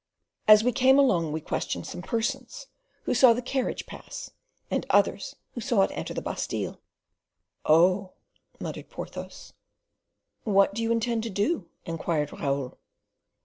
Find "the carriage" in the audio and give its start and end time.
3.33-3.85